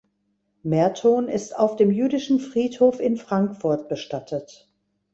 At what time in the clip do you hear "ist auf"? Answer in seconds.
1.27-1.75